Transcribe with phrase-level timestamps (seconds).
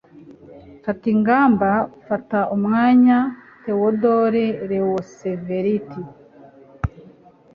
[0.83, 1.69] fata ingamba.
[2.07, 3.17] fata umwanya.-
[3.63, 5.89] theodore roosevelt